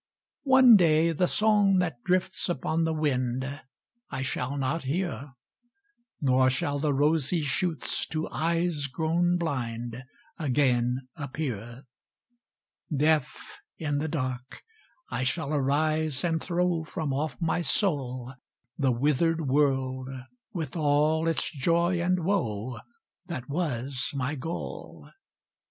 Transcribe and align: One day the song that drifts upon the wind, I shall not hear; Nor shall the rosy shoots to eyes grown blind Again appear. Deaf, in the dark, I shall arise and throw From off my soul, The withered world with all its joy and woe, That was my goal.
One 0.45 0.77
day 0.77 1.11
the 1.11 1.27
song 1.27 1.77
that 1.77 2.01
drifts 2.03 2.49
upon 2.49 2.85
the 2.85 2.91
wind, 2.95 3.61
I 4.09 4.23
shall 4.23 4.57
not 4.57 4.85
hear; 4.85 5.33
Nor 6.19 6.49
shall 6.49 6.79
the 6.79 6.91
rosy 6.91 7.41
shoots 7.41 8.07
to 8.07 8.27
eyes 8.29 8.87
grown 8.87 9.37
blind 9.37 10.03
Again 10.39 11.07
appear. 11.15 11.83
Deaf, 12.91 13.59
in 13.77 13.99
the 13.99 14.07
dark, 14.07 14.63
I 15.11 15.21
shall 15.21 15.53
arise 15.53 16.23
and 16.23 16.41
throw 16.41 16.83
From 16.83 17.13
off 17.13 17.39
my 17.39 17.61
soul, 17.61 18.33
The 18.79 18.91
withered 18.91 19.47
world 19.47 20.07
with 20.51 20.75
all 20.75 21.27
its 21.27 21.47
joy 21.51 22.01
and 22.01 22.25
woe, 22.25 22.79
That 23.27 23.47
was 23.47 24.09
my 24.15 24.33
goal. 24.33 25.11